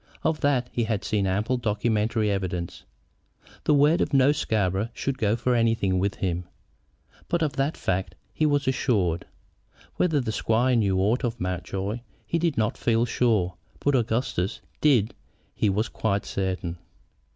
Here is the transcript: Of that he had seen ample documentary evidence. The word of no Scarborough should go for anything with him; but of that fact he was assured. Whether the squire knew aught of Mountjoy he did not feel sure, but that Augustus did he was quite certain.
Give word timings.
Of 0.23 0.39
that 0.41 0.67
he 0.71 0.85
had 0.85 1.03
seen 1.03 1.27
ample 1.27 1.57
documentary 1.57 2.31
evidence. 2.31 2.85
The 3.65 3.75
word 3.75 4.01
of 4.01 4.15
no 4.15 4.31
Scarborough 4.31 4.89
should 4.95 5.19
go 5.19 5.35
for 5.35 5.53
anything 5.53 5.99
with 5.99 6.15
him; 6.15 6.45
but 7.27 7.43
of 7.43 7.53
that 7.57 7.77
fact 7.77 8.15
he 8.33 8.47
was 8.47 8.67
assured. 8.67 9.27
Whether 9.97 10.19
the 10.19 10.31
squire 10.31 10.75
knew 10.75 10.97
aught 10.99 11.23
of 11.23 11.39
Mountjoy 11.39 11.99
he 12.25 12.39
did 12.39 12.57
not 12.57 12.79
feel 12.79 13.05
sure, 13.05 13.53
but 13.79 13.91
that 13.91 13.99
Augustus 13.99 14.59
did 14.81 15.13
he 15.53 15.69
was 15.69 15.87
quite 15.87 16.25
certain. 16.25 16.79